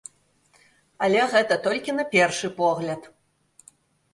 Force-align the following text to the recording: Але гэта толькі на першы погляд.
Але 1.07 1.21
гэта 1.33 1.57
толькі 1.67 1.95
на 1.99 2.07
першы 2.15 2.47
погляд. 2.63 3.01